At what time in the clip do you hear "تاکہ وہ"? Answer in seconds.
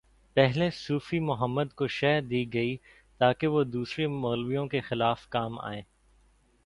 3.19-3.63